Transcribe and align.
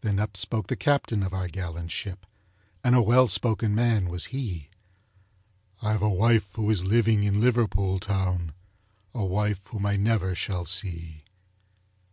Then 0.00 0.18
up 0.18 0.36
spoke 0.36 0.66
the 0.66 0.74
captain 0.74 1.22
of 1.22 1.32
our 1.32 1.46
gallant 1.46 1.92
ship, 1.92 2.26
And 2.82 2.96
a 2.96 3.00
well 3.00 3.28
spoken 3.28 3.76
man 3.76 4.08
was 4.08 4.24
he: 4.34 4.70
"I've 5.80 6.02
a 6.02 6.08
wife 6.08 6.48
who 6.54 6.68
is 6.68 6.82
living 6.82 7.22
in 7.22 7.40
Liverpool 7.40 8.00
town, 8.00 8.54
A 9.14 9.24
wife 9.24 9.60
whom 9.68 9.86
I 9.86 9.94
never 9.94 10.34
shall 10.34 10.64
see." 10.64 11.22